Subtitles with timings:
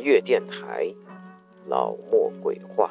[0.00, 0.92] 月电台，
[1.68, 2.90] 老莫鬼话。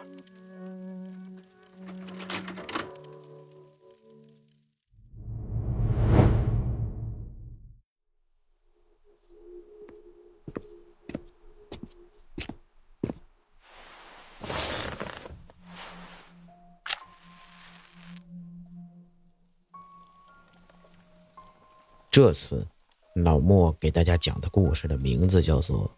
[22.11, 22.67] 这次，
[23.15, 25.85] 老莫给大家讲的故事的名字叫做《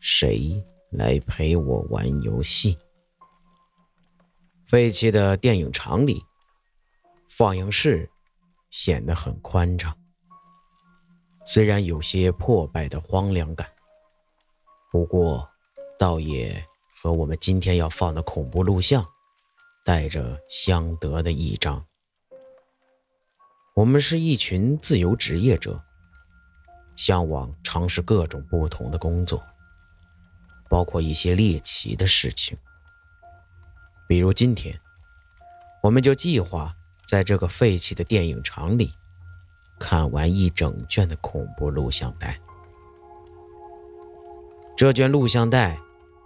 [0.00, 2.74] 谁来陪我玩游戏》。
[4.66, 6.24] 废弃的电影厂里，
[7.28, 8.10] 放映室
[8.70, 9.96] 显得很宽敞，
[11.44, 13.68] 虽然有些破败的荒凉感，
[14.90, 15.48] 不过
[15.98, 19.04] 倒也和我们今天要放的恐怖录像
[19.84, 21.84] 带着相得的一章。
[23.74, 25.82] 我们是一群自由职业者，
[26.96, 29.42] 向往尝试各种不同的工作，
[30.70, 32.56] 包括一些猎奇的事情。
[34.06, 34.78] 比如今天，
[35.82, 38.94] 我们就计划在这个废弃的电影厂里
[39.78, 42.40] 看完一整卷的恐怖录像带。
[44.76, 45.76] 这卷录像带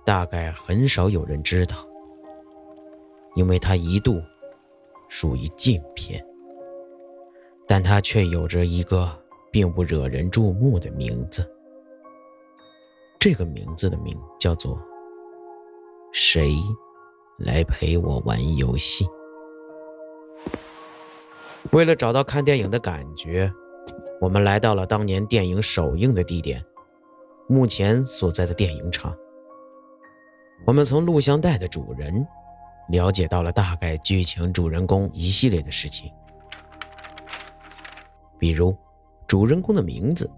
[0.04, 1.76] 大概很少有人知道，
[3.34, 4.22] 因为它一度
[5.08, 6.24] 属于禁片。
[7.66, 9.10] 但它却有着一个
[9.50, 11.50] 并不惹人注目的名字。
[13.25, 14.78] 这个名字的名叫做
[16.12, 16.56] “谁
[17.39, 19.08] 来陪我玩游戏”。
[21.72, 23.50] 为了找到看电影的感觉，
[24.20, 26.62] 我们来到了当年电影首映的地点——
[27.48, 29.17] 目前所在的电影厂。
[30.67, 32.27] 我们从录像带的主人
[32.91, 36.13] 了解到了大概剧情、主人公一系列的事情。
[38.39, 38.77] 比如，
[39.27, 40.30] 主人公的名字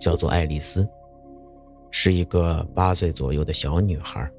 [0.00, 0.84] 叫做爱丽丝，
[1.90, 4.30] 是一个八岁左右的小女孩。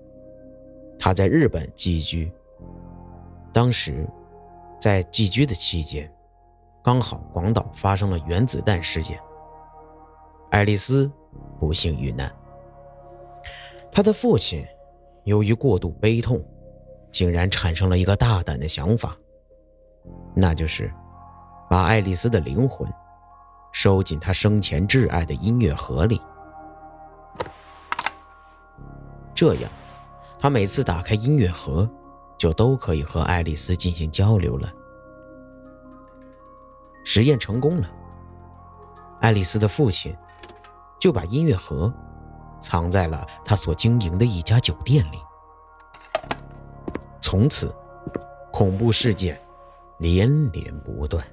[0.98, 2.32] 她在日本寄居。
[3.52, 4.08] 当时，
[4.80, 6.12] 在寄居的期间，
[6.84, 9.20] 刚好广岛发生了原子弹事件，
[10.52, 11.12] 爱丽丝
[11.60, 12.32] 不幸遇难。
[13.92, 14.66] 她的父亲
[15.24, 16.44] 由于过度悲痛，
[17.12, 19.16] 竟然产生了一个大胆的想法，
[20.36, 20.92] 那就是。
[21.72, 22.92] 把爱丽丝的灵魂
[23.72, 26.20] 收进他生前挚爱的音乐盒里，
[29.40, 29.72] 这样，
[30.38, 31.90] 他每次打开音乐盒，
[32.38, 34.70] 就都可以和爱丽丝进行交流了。
[37.06, 37.90] 实验成功了，
[39.22, 40.14] 爱丽丝的父亲
[41.00, 41.90] 就把音乐盒
[42.60, 45.18] 藏在了他所经营的一家酒店里。
[47.22, 47.74] 从此，
[48.52, 49.40] 恐怖事件
[50.00, 51.26] 连连不断。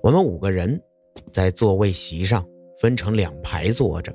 [0.00, 0.80] 我们五个人
[1.32, 2.46] 在座位席上
[2.80, 4.14] 分成两排坐着，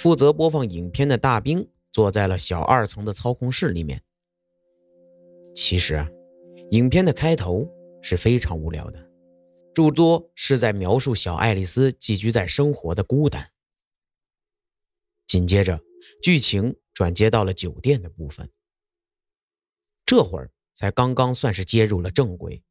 [0.00, 4.02] 负责播放影片的大兵坐在了小二层的操控室里面。
[5.54, 6.08] 其实啊，
[6.70, 7.68] 影片的开头
[8.00, 9.10] 是非常无聊的，
[9.74, 13.50] 诸多是在描述小爱丽丝寄居在生活的孤单。
[15.26, 15.78] 紧接着，
[16.22, 18.50] 剧情转接到了酒店的部分，
[20.06, 22.62] 这会儿才刚刚算是接入了正轨。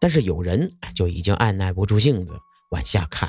[0.00, 2.34] 但是有人就已经按耐不住性子
[2.70, 3.28] 往下看，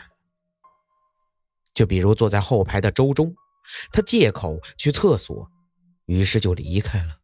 [1.75, 3.35] 就比如坐在后排的周中，
[3.91, 5.51] 他借口去厕所，
[6.05, 7.17] 于是就离开了。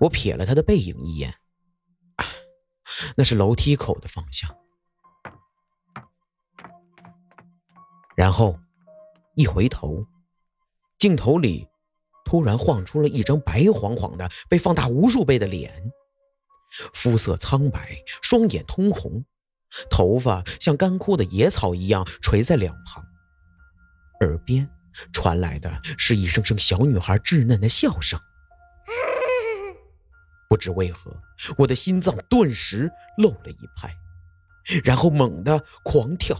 [0.00, 1.32] 我瞥了他的背影一眼，
[3.16, 4.54] 那是楼梯口的方向。
[8.16, 8.58] 然后
[9.36, 10.04] 一回头，
[10.98, 11.68] 镜头里
[12.24, 15.92] 突然晃出了一张白晃晃的、被放大无数倍的脸。
[16.92, 19.24] 肤色苍白，双眼通红，
[19.90, 23.04] 头发像干枯的野草一样垂在两旁，
[24.20, 24.68] 耳边
[25.12, 28.18] 传来的是一声声小女孩稚嫩的笑声。
[30.48, 31.14] 不知为何，
[31.58, 33.94] 我的心脏顿时漏了一拍，
[34.84, 36.36] 然后猛地狂跳。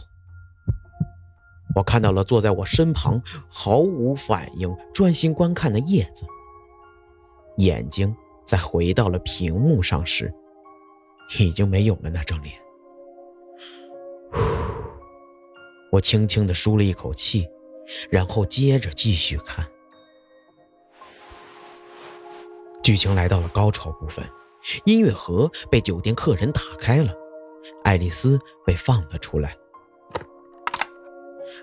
[1.75, 6.25] 我看到了坐在我身旁毫无反应、专心观看的叶子，
[7.57, 8.15] 眼睛。
[8.45, 10.33] 在回到了屏幕上时，
[11.37, 12.55] 已经没有了那张脸。
[15.91, 17.47] 我轻轻的舒了一口气，
[18.09, 19.65] 然后接着继续看。
[22.83, 24.23] 剧情来到了高潮部分，
[24.85, 27.13] 音乐盒被酒店客人打开了，
[27.83, 29.55] 爱丽丝被放了出来。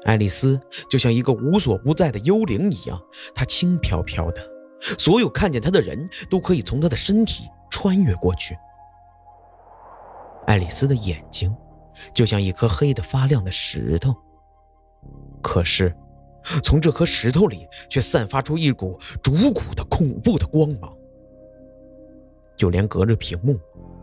[0.04, 0.60] 爱丽丝
[0.90, 3.00] 就像一个无所不在的幽灵一样，
[3.34, 4.50] 她轻飘飘的。
[4.98, 8.54] 所有看见她的人都可以从她的身体穿越过去。
[10.46, 11.56] 爱丽丝的眼睛
[12.12, 14.14] 就像一颗黑的发亮的石头。
[15.42, 15.94] 可是，
[16.62, 20.94] 从这颗石头里却散发出一股烛骨的恐怖的光芒。
[22.56, 23.58] 就连隔着屏幕，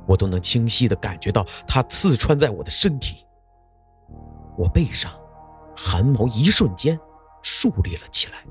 [0.07, 3.25] 我都能清晰的感觉到它刺穿在我的身体。
[4.57, 5.11] 我背上
[5.75, 6.99] 汗毛一瞬间
[7.41, 8.45] 竖立了起来，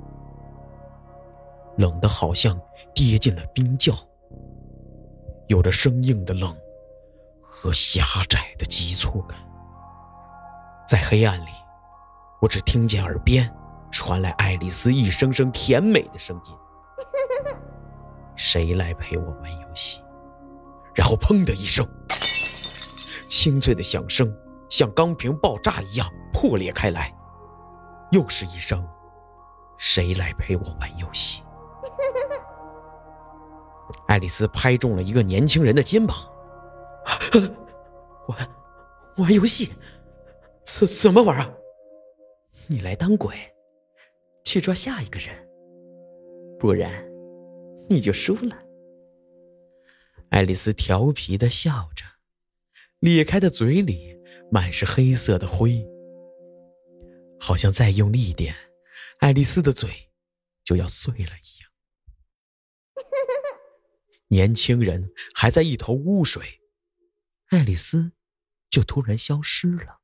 [1.77, 2.59] 冷得好像
[2.95, 3.95] 跌进了冰窖，
[5.49, 6.57] 有着生硬的冷
[7.63, 9.39] 和狭窄的急促感。
[10.89, 11.51] 在黑暗里，
[12.41, 13.55] 我只听见耳边
[13.93, 16.57] 传来爱丽丝一声声甜美的声音。
[18.35, 20.03] 谁来陪我玩游戏？
[20.95, 21.87] 然后砰的一声，
[23.29, 24.35] 清脆的响声
[24.71, 27.15] 像钢瓶爆炸一样破裂开来。
[28.11, 28.83] 又是一声，
[29.77, 31.43] 谁来陪我玩游戏？
[34.09, 36.17] 爱丽丝拍中了一个年轻人的肩膀。
[38.29, 38.49] 玩
[39.17, 39.71] 玩游戏？
[40.65, 41.55] 怎怎么玩啊？
[42.67, 43.35] 你来当鬼，
[44.45, 45.49] 去抓下一个人，
[46.59, 47.09] 不然。
[47.89, 48.57] 你就输了。
[50.29, 52.05] 爱丽丝调皮的笑着，
[53.01, 54.17] 咧开的嘴里
[54.49, 55.85] 满是黑色的灰，
[57.41, 58.55] 好像再用力一点，
[59.19, 59.91] 爱丽丝的嘴
[60.63, 61.71] 就要碎了一样。
[64.29, 66.60] 年轻人还在一头雾水，
[67.51, 68.13] 爱丽丝
[68.71, 70.01] 就突然消失了。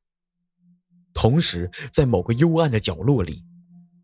[1.14, 3.44] 同时，在某个幽暗的角落里，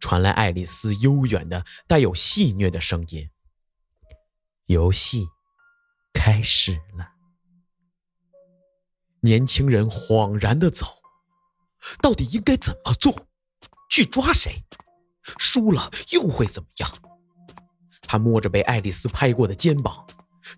[0.01, 3.29] 传来爱丽丝悠远的、带有戏谑的声音。
[4.67, 5.27] 游戏
[6.15, 7.13] 开始了，
[9.21, 10.87] 年轻人恍然的走，
[12.01, 13.27] 到底应该怎么做？
[13.91, 14.65] 去抓谁？
[15.39, 16.91] 输了又会怎么样？
[18.03, 20.07] 他摸着被爱丽丝拍过的肩膀，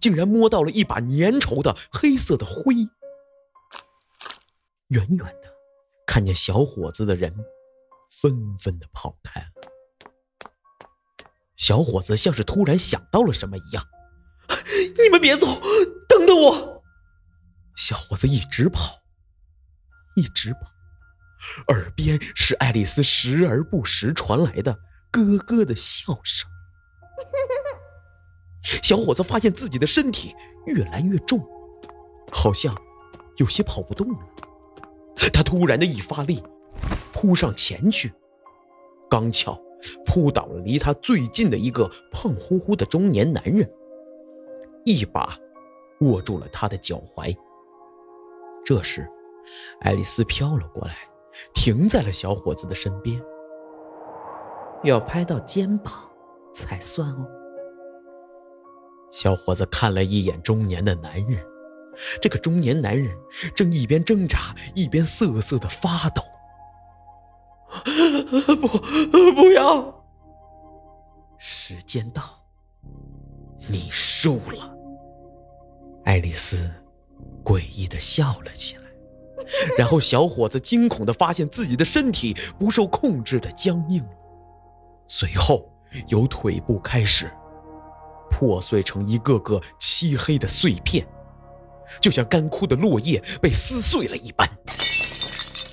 [0.00, 2.74] 竟然摸到了一把粘稠的黑色的灰。
[4.88, 5.54] 远远的
[6.06, 7.34] 看见小伙子的人
[8.10, 9.46] 纷纷的跑开了。
[11.56, 13.84] 小伙子像是突然想到了什么一样。
[15.02, 15.46] 你们别走，
[16.08, 16.82] 等等我！
[17.76, 19.02] 小伙子一直跑，
[20.14, 20.60] 一直跑，
[21.68, 24.78] 耳边是爱丽丝时而不时传来的
[25.10, 26.48] 咯咯的笑声。
[28.64, 30.34] 小伙子发现自己的身体
[30.64, 31.38] 越来越重，
[32.32, 32.74] 好像
[33.36, 34.18] 有些跑不动了。
[35.32, 36.42] 他突然的一发力，
[37.12, 38.12] 扑上前去，
[39.10, 39.60] 刚巧
[40.06, 43.70] 扑倒了离他最近的一个胖乎乎的中年男人。
[44.84, 45.38] 一把
[46.00, 47.36] 握住了他的脚踝。
[48.64, 49.08] 这时，
[49.80, 50.96] 爱丽丝飘了过来，
[51.52, 53.22] 停在了小伙子的身边。
[54.82, 55.92] 要拍到肩膀
[56.52, 57.26] 才算哦。
[59.14, 61.38] 小伙子看了一眼中年的男人，
[62.20, 63.16] 这个中年男人
[63.54, 66.20] 正一边挣扎一边瑟瑟的发抖。
[68.56, 68.66] 不，
[69.32, 70.04] 不要！
[71.38, 72.24] 时间到，
[73.68, 74.76] 你输了。
[76.04, 76.68] 爱丽丝
[77.44, 78.82] 诡异的笑了起来，
[79.78, 84.04] 然后小伙子惊恐的发现自己的身体不受控制的僵硬，
[85.06, 85.72] 随后
[86.08, 87.30] 由腿部开始
[88.44, 91.06] 破碎成一个个漆黑的碎片，
[91.98, 94.46] 就像干枯的落叶被撕碎了一般。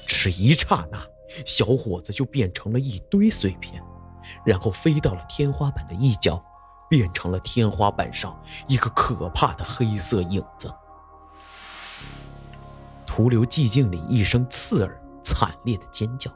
[0.07, 0.97] 只一刹那，
[1.45, 3.83] 小伙子就变成了一堆碎片，
[4.45, 6.41] 然后飞到了天花板的一角。
[6.89, 8.37] 变成了天花板上
[8.67, 10.69] 一个可怕的黑色影子，
[13.05, 16.29] 徒留寂静里一声刺耳惨烈的尖叫。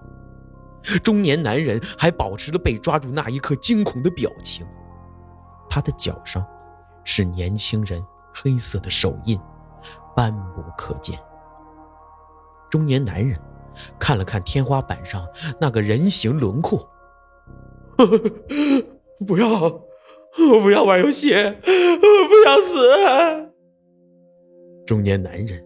[1.03, 4.65] 中年男人还保持着被抓住那一刻惊恐的表情，
[5.75, 6.47] 他的脚上
[7.03, 8.01] 是年轻人
[8.33, 9.37] 黑色的手印，
[10.15, 11.19] 斑驳可见。
[12.71, 13.37] 中年男人
[13.99, 15.27] 看了看天花板上
[15.59, 16.89] 那个人形轮廓，
[19.27, 19.49] 不要。
[20.37, 23.53] 我不要玩游戏，我不想死。
[24.87, 25.61] 中年男人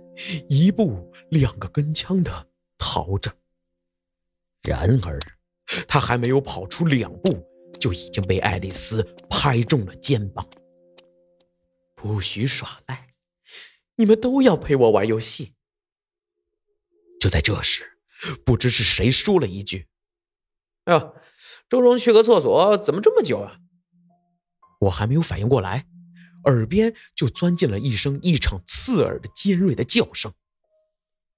[0.47, 2.31] 一步两个跟枪的
[2.79, 3.31] 逃着，
[4.63, 5.19] 然而
[5.87, 7.47] 他还没有跑出两步，
[7.79, 10.47] 就已经被爱丽丝拍中了肩膀。
[11.95, 13.09] 不许耍赖！
[13.95, 15.53] 你们都要陪我玩游戏。
[17.19, 17.97] 就在这时，
[18.45, 19.87] 不知是谁说了一句
[20.85, 21.15] ：“哎呦，
[21.67, 23.57] 周荣去个厕所，怎么这么久啊？”
[24.81, 25.85] 我还没有反应过来，
[26.45, 30.33] 耳边就钻进了一声异常刺耳的尖锐的叫声。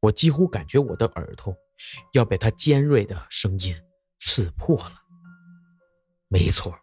[0.01, 1.55] 我几乎感觉我的耳朵
[2.13, 3.75] 要被他尖锐的声音
[4.19, 5.00] 刺破了。
[6.31, 6.79] 没错，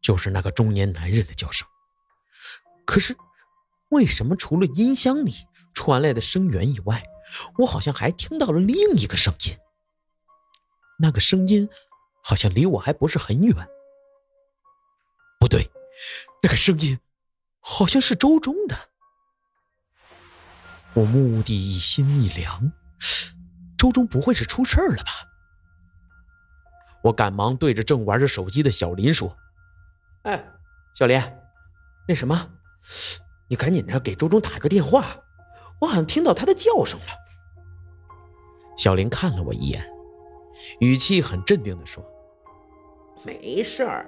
[0.00, 1.68] 就是那个中年男人的叫声。
[2.86, 3.14] 可是，
[3.90, 5.34] 为什么除了音箱里
[5.74, 7.02] 传来的声源以外，
[7.58, 9.54] 我好像还听到了另一个声音。
[10.98, 11.68] 那个声音
[12.22, 13.68] 好像离我还不是很远。
[15.38, 15.70] 不对，
[16.42, 16.98] 那个声音
[17.60, 18.88] 好像是周中的。
[20.94, 22.72] 我目的一心一凉，
[23.76, 25.29] 周中不会是出事儿了吧？
[27.02, 29.34] 我赶忙对着正玩着手机的小林说
[30.22, 30.44] ：“哎，
[30.94, 31.20] 小林，
[32.06, 32.50] 那什么，
[33.48, 35.16] 你赶紧的给周中打个电话，
[35.80, 37.06] 我好像听到他的叫声了。”
[38.76, 39.82] 小林看了我一眼，
[40.80, 42.04] 语气很镇定的说
[43.24, 44.06] ：“没事儿，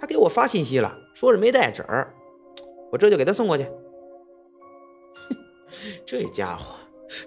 [0.00, 2.14] 他给我发信息了，说是没带纸儿，
[2.90, 3.64] 我这就给他送过去。”
[5.14, 5.36] 哼
[6.06, 6.74] 这家伙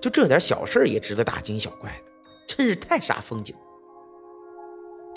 [0.01, 2.05] 就这点小事也值得大惊小怪的，
[2.47, 3.55] 真是太煞风景。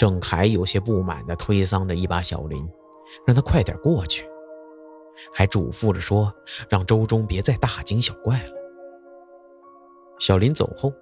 [0.02, 2.68] 郑恺有些不满地推搡着一把小林，
[3.24, 4.28] 让他快点过去，
[5.32, 6.34] 还嘱咐着说
[6.68, 8.50] ：“让周中别再大惊小怪了。”
[10.18, 10.92] 小林走后，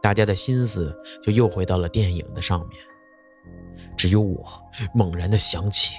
[0.00, 2.80] 大家的心思就又回到了电影的上面，
[3.96, 4.46] 只有我
[4.94, 5.96] 猛然地想起，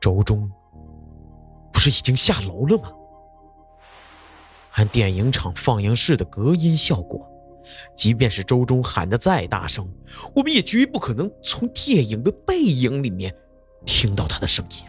[0.00, 0.50] 周中
[1.72, 2.90] 不是已经下楼了吗？
[4.72, 7.24] 按电影厂放映室的隔音效果，
[7.94, 9.88] 即便是周中喊得再大声，
[10.34, 13.34] 我们也绝不可能从电影的背影里面
[13.84, 14.86] 听到他的声音。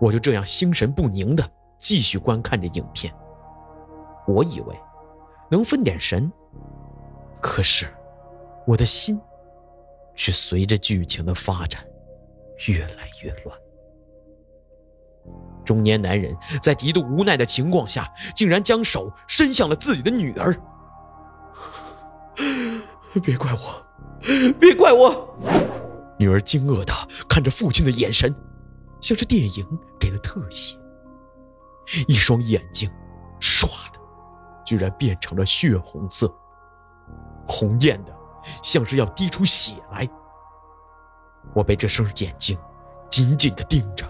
[0.00, 3.12] 我就这样心神不宁地继续观看着影片，
[4.26, 4.76] 我以为
[5.50, 6.30] 能分点神，
[7.40, 7.86] 可是
[8.66, 9.20] 我的心
[10.14, 11.84] 却随着剧情的发展
[12.68, 13.58] 越来越乱。
[15.64, 20.56] 中年男人在极度无奈的情况下，竟然将手伸向了自己的女儿。
[23.22, 23.86] 别怪我，
[24.60, 25.36] 别怪我！
[26.18, 26.92] 女儿惊愕的
[27.28, 28.34] 看着父亲的眼神，
[29.00, 29.66] 像是电影
[29.98, 30.76] 给的特写。
[32.06, 32.90] 一双眼睛，
[33.40, 34.00] 唰的，
[34.64, 36.32] 居然变成了血红色，
[37.46, 38.14] 红艳的，
[38.62, 40.08] 像是要滴出血来。
[41.54, 42.58] 我被这双眼睛
[43.10, 44.04] 紧紧的盯着。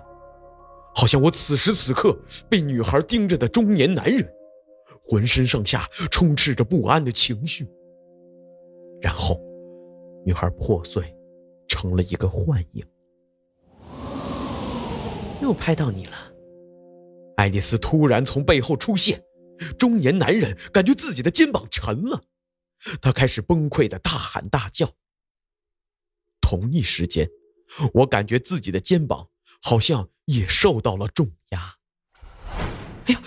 [0.94, 4.28] 好像我此时此刻被女孩盯着的中年男人，
[5.08, 7.66] 浑身上下充斥着不安的情绪。
[9.00, 9.40] 然后，
[10.24, 11.14] 女孩破碎，
[11.68, 12.84] 成了一个幻影。
[15.40, 16.16] 又拍到你了，
[17.36, 19.22] 爱丽丝突然从背后出现，
[19.78, 22.22] 中年男人感觉自己的肩膀沉了，
[23.00, 24.90] 他开始崩溃的大喊大叫。
[26.40, 27.28] 同一时间，
[27.94, 29.28] 我感觉自己的肩膀。
[29.60, 31.74] 好像也受到了重压。
[33.06, 33.20] 哎呀！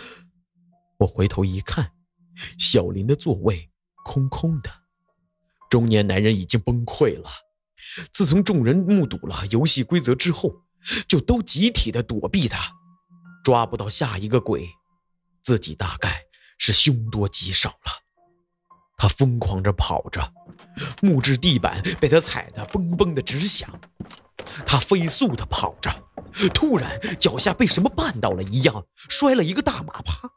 [1.01, 1.93] 我回头一看，
[2.59, 3.71] 小林的座位
[4.05, 4.69] 空空的，
[5.67, 7.27] 中年男人已经崩溃了。
[8.13, 10.53] 自从众人目睹了游戏规则之后，
[11.07, 12.71] 就都集体的躲避他，
[13.43, 14.69] 抓不到下一个鬼，
[15.41, 16.21] 自己大概
[16.59, 17.91] 是凶多吉少了。
[18.95, 20.31] 他疯狂着跑着，
[21.01, 23.67] 木质地板被他踩得嘣嘣的直响。
[24.67, 25.91] 他飞速的跑着，
[26.53, 30.29] 突然脚下被什么绊到了一样，摔了一个大马趴。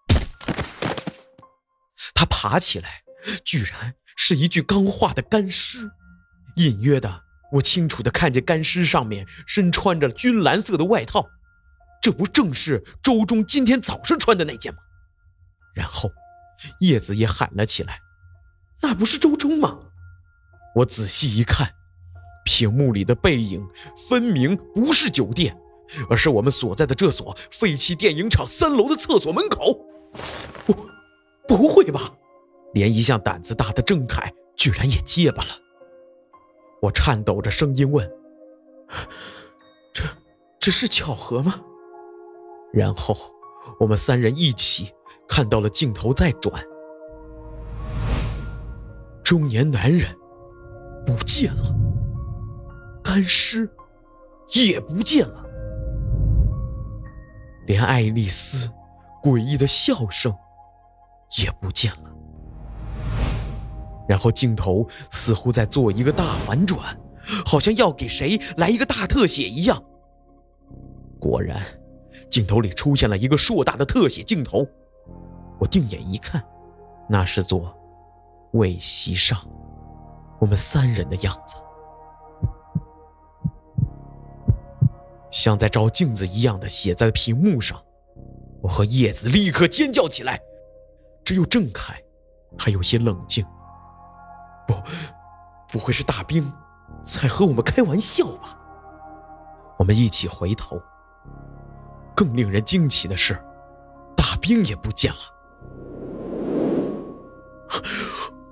[2.15, 3.03] 他爬起来，
[3.45, 5.91] 居然是一具刚化的干尸。
[6.57, 11.27] 隐约的，我清楚的看见干尸上面身穿着军蓝色的外套，
[12.01, 14.79] 这不正是周中今天早上穿的那件吗？
[15.75, 16.11] 然后，
[16.81, 17.99] 叶子也喊了起来
[18.81, 19.79] ：“那不是周中吗？”
[20.77, 21.75] 我仔细一看。
[22.47, 23.67] 屏幕里的背影
[24.07, 25.57] 分明不是酒店，
[26.11, 29.79] 而是我们所在的这所废弃电影厂三楼的厕所门口。
[30.67, 30.87] 我，
[31.47, 32.13] 不会吧？
[32.73, 34.23] 连一向胆子大的郑恺
[34.57, 35.51] 居然也结巴了。
[36.83, 38.11] 我颤抖着声音问
[39.95, 40.05] ：“这，
[40.59, 41.61] 这是巧合吗？”
[42.73, 43.17] 然后
[43.79, 44.93] 我们三人一起
[45.29, 46.65] 看到了镜头在转，
[49.23, 50.15] 中年男人
[51.07, 51.63] 不见了。
[53.03, 53.71] 干尸
[54.55, 55.45] 也不见了，
[57.67, 58.69] 连爱丽丝
[59.23, 60.35] 诡异的笑声
[61.39, 62.11] 也不见了。
[64.09, 66.99] 然后镜头似乎在做一个大反转，
[67.47, 69.83] 好像要给谁来一个大特写一样。
[71.19, 71.63] 果然，
[72.31, 74.67] 镜头里出现了一个硕大的特写镜头。
[75.59, 76.45] 我定眼一看，
[77.09, 77.75] 那是座
[78.53, 79.39] 位席上
[80.39, 81.57] 我们三人的样子。
[85.31, 87.81] 像在照镜子一样的写在屏幕上，
[88.61, 90.39] 我和叶子立刻尖叫起来，
[91.25, 91.95] 只有郑恺
[92.59, 93.45] 还有些冷静。
[94.67, 94.75] 不，
[95.69, 96.53] 不会是大兵
[97.03, 98.59] 在和我们开玩笑吧？
[99.79, 100.81] 我们一起回头，
[102.15, 103.35] 更令人惊奇的是，
[104.17, 105.19] 大兵也不见了。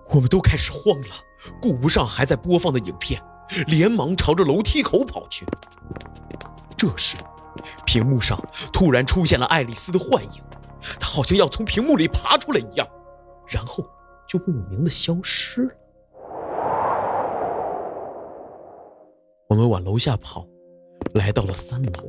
[0.09, 1.09] 我们都开始慌了，
[1.61, 3.23] 顾不上还在播放的影片，
[3.67, 5.47] 连忙朝着楼梯口跑去。
[6.76, 7.17] 这时，
[7.87, 8.38] 屏幕上
[8.73, 10.43] 突然出现了爱丽丝的幻影，
[11.12, 12.88] 好像要从屏幕里爬出来一样，
[13.47, 13.85] 然后
[14.26, 15.71] 就莫名的消失了。
[19.47, 20.49] 我们往楼下跑，
[21.12, 22.09] 来到了三楼，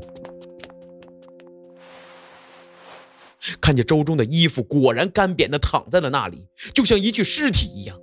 [3.59, 7.99] 看见周中的衣服果然干瘪的躺在了那里，就像一具尸体一样。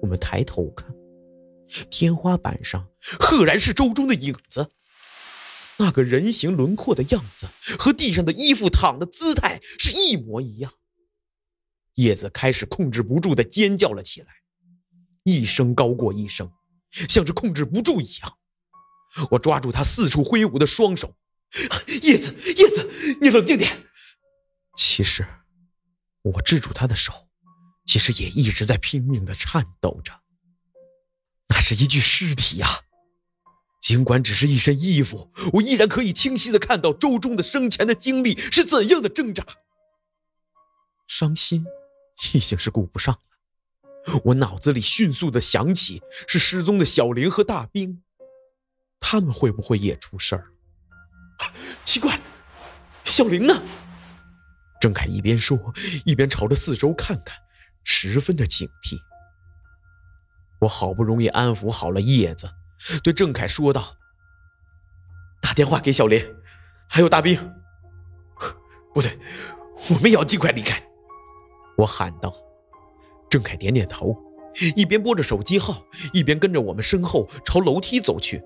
[0.00, 0.90] 我们抬头看，
[1.90, 2.88] 天花板上
[3.20, 4.70] 赫然是周中的影子，
[5.78, 7.46] 那个人形轮廓的样子
[7.78, 10.72] 和地上的衣服躺的姿态是一模一样。
[11.94, 14.28] 叶子开始控制不住的尖叫了起来，
[15.24, 16.50] 一声高过一声。
[17.08, 18.38] 像是控制不住一样，
[19.32, 21.14] 我抓住他四处挥舞的双手。
[22.00, 22.90] 叶子，叶子，
[23.20, 23.84] 你冷静点。
[24.76, 25.26] 其实，
[26.22, 27.28] 我制住他的手，
[27.84, 30.22] 其实也一直在拼命的颤抖着。
[31.48, 32.68] 那是一具尸体呀！
[33.80, 39.44] 尽管只是一身衣服，我依然可以清晰的看到周中的生前的经历是怎样的挣扎。
[41.06, 41.64] 伤心，
[42.34, 43.20] 已经是顾不上了。
[44.24, 48.02] 我脑子里迅速的想起是失踪的小林和大兵，
[48.98, 50.46] 他们会不会也出事儿？
[51.84, 52.18] 奇怪，
[53.04, 53.62] 小林呢？
[54.80, 55.58] 郑凯一边说，
[56.04, 57.36] 一边朝着四周看看，
[57.84, 58.98] 十分的警惕。
[60.60, 62.48] 我好不容易安抚好了叶子，
[63.02, 63.96] 对郑凯说道
[65.40, 66.22] ：“打电话给小林，
[66.88, 67.38] 还有大兵。
[68.92, 69.18] 不对，
[69.90, 70.82] 我们也要尽快离开。”
[71.78, 72.34] 我喊道。
[73.28, 74.16] 郑凯点点头，
[74.76, 78.42] 一边拨着手机号，一边跟着我们身后朝楼梯走去。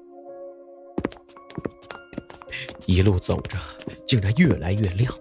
[2.86, 3.58] 一路走着，
[4.06, 5.14] 竟然越来越亮，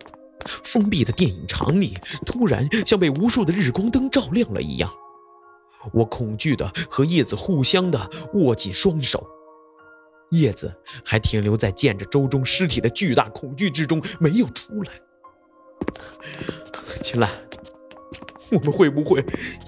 [0.63, 4.91] 封闭的电影厂里突然像被无数的日光灯照亮了一样。
[5.93, 9.25] 我恐惧的和叶子互相的握紧双手，
[10.31, 10.73] 叶子
[11.05, 14.91] 还停留在见着周中尸体的巨大恐惧之中，没有出来。
[17.01, 17.29] 秦岚。
[18.51, 19.23] 我们会不会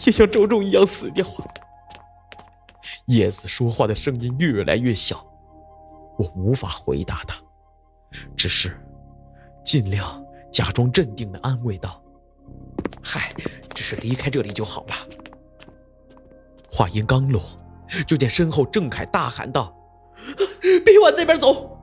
[0.08, 1.24] 也像周中一样死掉？
[3.06, 5.24] 叶子说话的声音越来越小，
[6.18, 7.36] 我无法回答他，
[8.36, 8.76] 只是
[9.64, 12.04] 尽量假装镇定的安慰道
[13.04, 13.32] ：“嗨，
[13.76, 14.96] 只是离开这里就好了。”
[16.72, 17.42] 话音刚落，
[18.08, 19.76] 就见身后郑凯大喊道
[20.86, 21.78] ：“别往这边走！”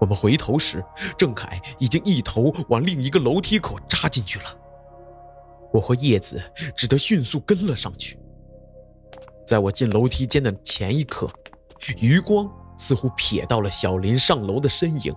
[0.00, 0.84] 我们回头时，
[1.16, 4.44] 郑凯已经一头往另一个楼梯口扎进去了。
[5.72, 6.42] 我和叶子
[6.76, 8.18] 只得迅速跟了上去。
[9.46, 11.28] 在我进楼梯间的前一刻，
[11.98, 15.14] 余光似乎瞥到了小林上楼的身影。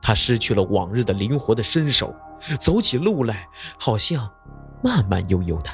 [0.00, 2.14] 他失去了往日的灵活的身手，
[2.60, 3.48] 走起路来
[3.78, 4.30] 好像
[4.82, 5.70] 慢慢悠悠的。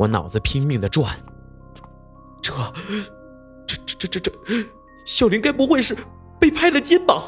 [0.00, 1.14] 我脑子拼命的转，
[2.40, 2.54] 这、
[3.66, 4.32] 这、这、这、这、这，
[5.04, 5.94] 小林该不会是
[6.40, 7.22] 被拍了肩膀？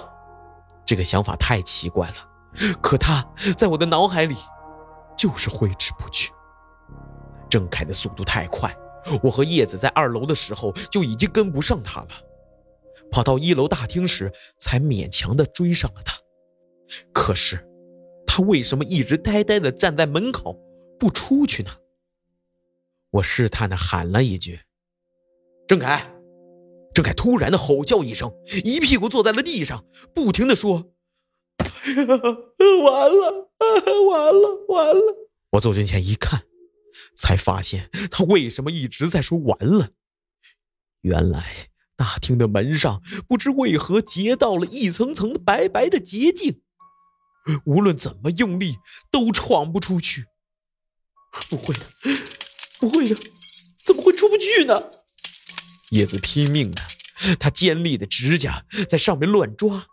[0.87, 2.15] 这个想法太奇怪了。
[2.81, 3.23] 可他
[3.59, 4.37] 在我的脑海里，
[5.19, 6.33] 就是挥之不去。
[7.51, 8.75] 郑凯的速度太快，
[9.23, 12.09] 我和叶子在二楼的时候就已经跟不上他了，
[13.11, 16.15] 跑到一楼大厅时才勉强的追上了他。
[17.13, 17.63] 可是，
[18.27, 20.59] 他为什么一直呆呆的站在门口
[20.99, 21.71] 不出去呢？
[23.13, 24.61] 我试探的喊了一句
[25.69, 26.11] ：“郑凯！”
[26.95, 28.31] 郑凯突然的吼叫一声，
[28.65, 30.93] 一屁股坐在了地上，不停的说。
[31.85, 33.51] 完了，
[34.09, 35.29] 完了，完了！
[35.53, 36.45] 我走近前一看，
[37.17, 39.91] 才发现他为什么一直在说“完了”。
[41.03, 46.63] 原来大厅的门上不知为何结到了一层层的白白的结晶，
[47.65, 48.77] 无论怎么用力
[49.11, 50.27] 都闯不出去。
[51.49, 51.87] 不会的，
[52.83, 53.15] 不会的，
[53.79, 54.75] 怎么会出不去呢？
[55.93, 56.83] 叶子拼命的，
[57.39, 59.87] 他尖利的指甲在上面乱抓。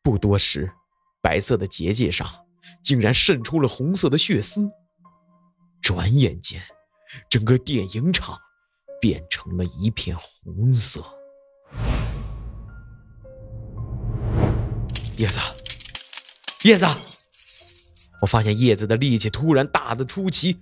[0.00, 0.72] 不多时。
[1.20, 2.46] 白色的结界上
[2.82, 4.70] 竟然渗出了红色的血丝，
[5.82, 6.62] 转眼间，
[7.28, 8.38] 整个电影厂
[9.00, 11.04] 变成了一片红色。
[15.16, 15.40] 叶子，
[16.62, 16.86] 叶子，
[18.20, 20.58] 我发现叶子的力气突然大的出奇，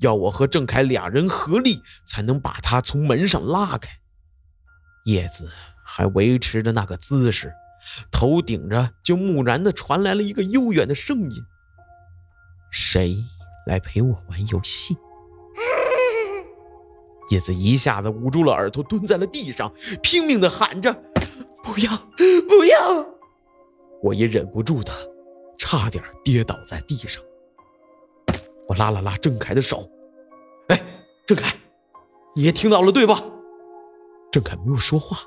[0.00, 3.90] 要我和郑凯俩人合力才能把他从门上拉开。
[5.04, 5.48] 叶子
[5.84, 7.52] 还维持着那个姿势。
[8.10, 11.42] 头顶着，就木然的传来了一个悠远的声音
[12.70, 13.16] ：“谁
[13.66, 14.94] 来陪我玩游戏？”
[17.30, 20.92] 叶子一下子捂住了耳朵，蹲在了地上，拼命的喊着
[21.64, 21.96] ：“不要，
[22.46, 23.06] 不要！”
[24.02, 24.92] 我也忍不住的，
[25.58, 27.22] 差点跌倒在地上。
[28.68, 29.90] 我拉了拉郑凯的手，
[30.68, 30.80] 哎，
[31.26, 31.54] 郑凯，
[32.34, 33.22] 你也听到了对吧？
[34.30, 35.18] 郑凯没有说话，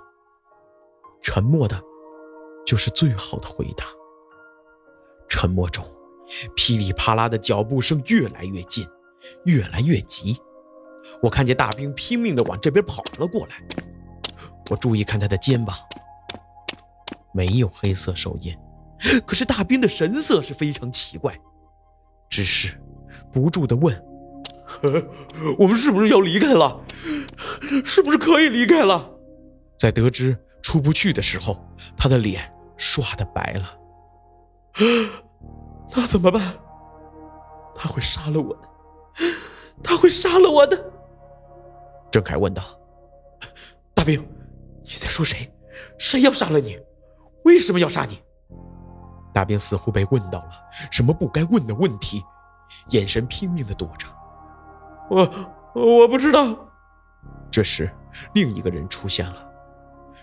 [1.22, 1.82] 沉默的，
[2.66, 3.86] 就是最好的回答。
[5.28, 5.84] 沉默中，
[6.56, 8.88] 噼里啪啦的脚步声越来越近，
[9.46, 10.40] 越来越急。
[11.24, 13.64] 我看见大兵拼命的往这边跑了过来，
[14.70, 15.76] 我注意看他的肩膀，
[17.34, 18.56] 没有黑色手印，
[19.26, 21.40] 可是大兵的神色是非常奇怪，
[22.30, 22.78] 只是。
[23.34, 23.98] 不住的问
[25.58, 26.82] ：“我们是不是要离开了？
[27.86, 29.10] 是不是可以离开了？”
[29.80, 33.78] 在得知出不去的时候，他的脸唰的白了。
[35.96, 36.54] 那怎么办？
[37.74, 38.70] 他会杀了我的，
[39.82, 40.92] 他会杀了我的。
[42.12, 42.62] 郑凯问道
[43.96, 44.22] ：“大兵，
[44.84, 45.50] 你在说谁？
[45.98, 46.78] 谁要杀了你？
[47.46, 48.22] 为什么要杀你？”
[49.34, 50.52] 大兵似乎被问到了
[50.92, 52.24] 什么不该问的问题。
[52.92, 54.08] 眼神拼命的躲着，
[55.10, 55.30] 我
[55.74, 56.56] 我不知道。
[57.52, 57.94] 这时，
[58.34, 59.46] 另一个人出现了，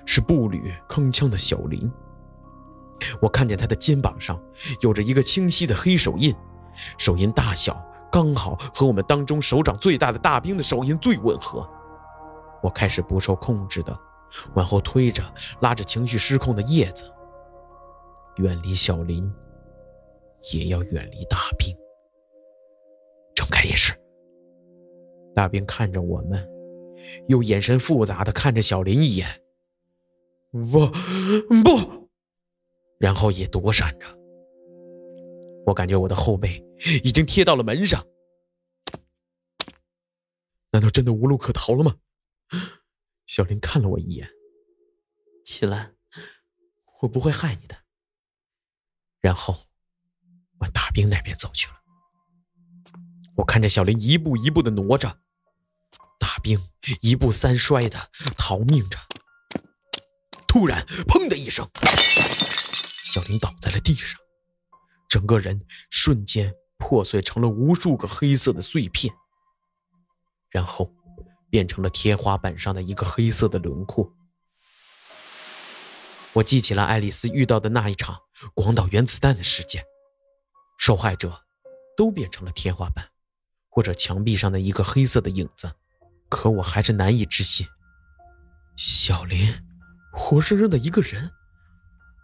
[0.06, 1.92] 是步履铿锵的小林。
[3.20, 4.40] 我看见他的肩膀上
[4.80, 6.34] 有着一个清晰的黑手印，
[6.96, 7.78] 手印大小
[8.10, 11.68] 刚好和我们当中手掌最大的大兵的手印最吻合。
[12.62, 13.96] 我开始不受控制的
[14.54, 15.22] 往后推着，
[15.60, 17.12] 拉着情绪失控的叶子，
[18.38, 19.30] 远离小林，
[20.52, 21.76] 也要远离大兵。
[23.34, 23.92] 郑凯也是。
[25.34, 26.48] 大兵看着我们，
[27.28, 29.28] 又眼神复杂的看着小林一眼。
[30.50, 30.86] 不，
[31.62, 32.08] 不，
[32.98, 34.06] 然后也躲闪着。
[35.66, 36.64] 我感觉我的后背
[37.04, 38.04] 已经贴到了门上。
[40.70, 41.96] 难道真的无路可逃了吗？
[43.26, 44.28] 小林看了我一眼。
[45.44, 45.94] 齐兰，
[47.00, 47.76] 我不会害你的。
[49.20, 49.58] 然后
[50.58, 51.74] 往大兵那边走去了。
[53.36, 55.20] 我看着小林一步一步的挪着，
[56.18, 56.60] 大兵
[57.00, 58.98] 一步三摔的逃命着。
[60.46, 61.68] 突然，砰的一声，
[63.04, 64.18] 小林倒在了地上，
[65.08, 69.14] 整个人瞬间破碎成了无数个黑色的碎片，
[70.50, 70.90] 然后
[71.50, 74.12] 变成了天花板上的一个黑色的轮廓。
[76.34, 78.20] 我记起了爱丽丝遇到的那一场
[78.54, 79.84] 广岛原子弹的事件，
[80.78, 81.44] 受害者
[81.96, 83.08] 都变成了天花板。
[83.70, 85.72] 或者墙壁上的一个黑色的影子，
[86.28, 87.64] 可我还是难以置信。
[88.76, 89.54] 小林，
[90.12, 91.30] 活生生的一个人，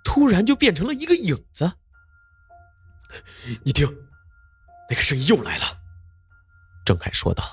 [0.04, 1.74] 突然就变成了一个影子。
[3.62, 3.86] 你听，
[4.90, 5.78] 那个声音又来了。
[6.84, 7.44] 郑凯说道。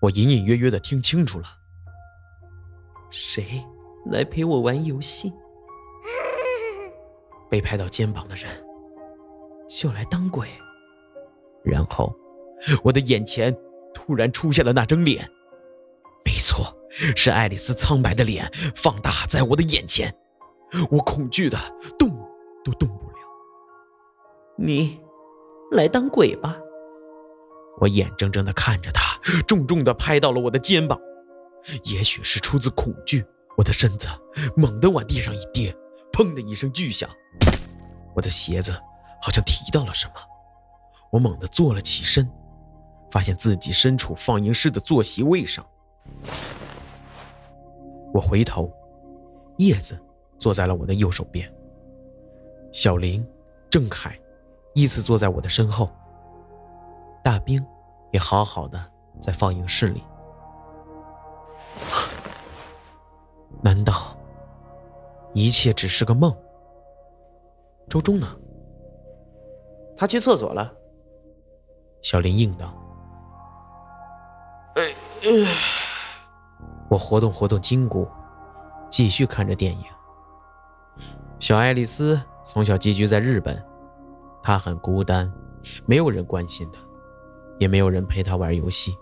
[0.00, 1.56] 我隐隐约约的听清楚了。
[3.10, 3.64] 谁
[4.10, 5.32] 来陪我玩游戏？
[7.50, 8.50] 被拍到肩膀的人，
[9.68, 10.48] 就来当鬼。
[11.62, 12.14] 然后。
[12.82, 13.54] 我的眼前
[13.92, 15.28] 突然出现了那张脸，
[16.24, 16.74] 没错，
[17.14, 20.14] 是爱丽丝苍白的脸放大在我的眼前，
[20.90, 21.58] 我恐惧的
[21.98, 22.08] 动
[22.64, 23.16] 都动不了。
[24.56, 24.98] 你
[25.72, 26.58] 来当鬼吧！
[27.80, 30.98] 我眼睁睁的看着他重重的拍到了我的肩膀，
[31.82, 33.22] 也许是出自恐惧，
[33.56, 34.08] 我的身子
[34.56, 35.74] 猛地往地上一跌，
[36.12, 37.08] 砰的一声巨响，
[38.14, 38.72] 我的鞋子
[39.22, 40.14] 好像提到了什么，
[41.10, 42.28] 我猛地坐了起身。
[43.10, 45.64] 发现自己身处放映室的坐席位上，
[48.12, 48.68] 我回头，
[49.58, 49.96] 叶子
[50.36, 51.48] 坐在了我的右手边，
[52.72, 53.24] 小林、
[53.70, 54.18] 郑凯
[54.74, 55.88] 依次坐在我的身后，
[57.22, 57.64] 大兵
[58.10, 58.84] 也好好的
[59.20, 60.02] 在放映室里。
[63.64, 64.14] 难道
[65.32, 66.36] 一切只是个梦？
[67.88, 68.28] 周中呢？
[69.96, 70.70] 他去厕所了。
[72.02, 72.78] 小林应道。
[76.90, 78.06] 我活动活动筋骨，
[78.90, 79.84] 继续看着电影。
[81.38, 83.64] 小爱丽丝从小寄居在日本，
[84.42, 85.32] 她很孤单，
[85.86, 86.82] 没有人关心她，
[87.58, 88.94] 也没有人陪她玩游戏。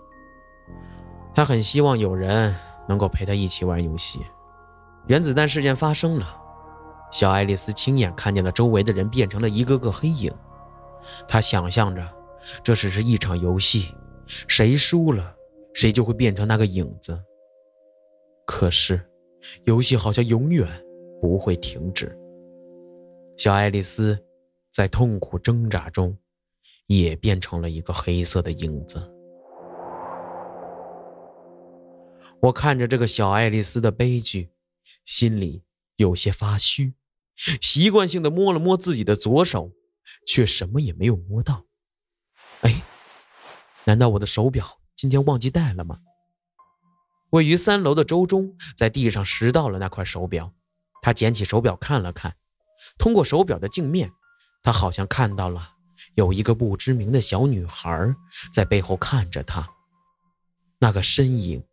[1.35, 2.55] 她很希望有人
[2.87, 4.25] 能够陪她一起玩游戏。
[5.07, 6.25] 原子弹事件发生了，
[7.11, 10.33] 小爱丽丝亲眼看见了周围的人变成了一个个黑影。
[11.27, 12.07] 她想象着，
[12.63, 13.93] 这只是一场游戏，
[14.47, 15.35] 谁输了。
[15.73, 17.19] 谁就会变成那个影子。
[18.45, 19.03] 可是，
[19.65, 20.69] 游戏好像永远
[21.19, 22.15] 不会停止。
[23.37, 24.15] 小爱丽丝
[24.71, 26.15] 在痛苦挣扎中，
[26.85, 29.01] 也变成了一个黑色的影子。
[32.39, 34.51] 我看着这个小爱丽丝的悲剧，
[35.05, 35.63] 心里
[35.95, 36.93] 有些发虚，
[37.61, 39.71] 习惯性的摸了摸自己的左手，
[40.27, 41.65] 却什么也没有摸到。
[42.61, 42.81] 哎，
[43.85, 45.99] 难道我的手表今天忘记带了吗？
[47.31, 50.53] 位于三楼的周中在地上拾到了那块手表，
[51.01, 52.35] 他捡起手表看了看，
[52.97, 54.11] 通过手表的镜面，
[54.61, 55.71] 他好像看到了
[56.15, 58.15] 有一个不知名的小女孩
[58.53, 59.67] 在背后看着他，
[60.79, 61.65] 那个身影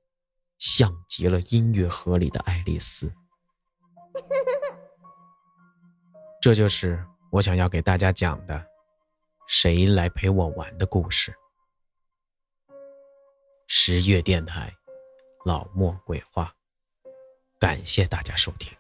[0.61, 3.13] 像极了音乐盒里的爱丽丝。
[6.41, 8.65] 这就是我想要给大家讲的，
[9.49, 11.35] 谁来陪我玩的故事。
[13.67, 14.73] 十月电台。
[15.47, 16.55] 老莫鬼话，
[17.59, 18.71] 感谢大家收听。